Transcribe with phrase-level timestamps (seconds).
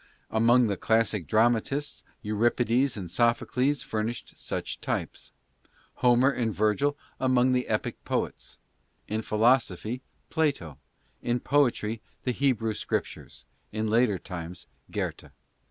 [0.31, 5.31] Among the classic dramatists Euripides and Sophocles furnished such types;
[5.97, 8.57] Homer and Virgil among the epic poets;
[9.07, 10.01] in philosophy,
[10.31, 10.79] Plato;
[11.21, 15.29] in poetry, the Hebrew scriptures: in later times, Goethe.